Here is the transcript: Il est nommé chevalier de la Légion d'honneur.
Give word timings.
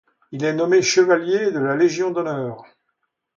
Il 0.31 0.43
est 0.45 0.53
nommé 0.55 0.81
chevalier 0.81 1.51
de 1.51 1.59
la 1.59 1.75
Légion 1.75 2.09
d'honneur. 2.09 2.63